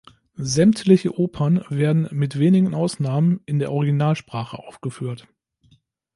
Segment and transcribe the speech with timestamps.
[0.37, 5.27] Sämtliche Opern werden, mit wenigen Ausnahmen, in der Originalsprache aufgeführt.